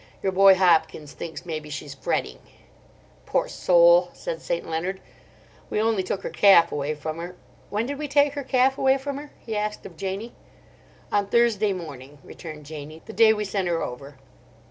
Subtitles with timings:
[0.23, 2.39] Your boy Hopkins thinks maybe she's fretting."
[3.27, 4.67] "Poor soul!" said St.
[4.67, 4.99] Leonard.
[5.69, 9.17] "We only took her calf away from her—when did we take her calf away from
[9.17, 10.33] her?" he asked of Janie.
[11.11, 14.17] "On Thursday morning," returned Janie; "the day we sent her over."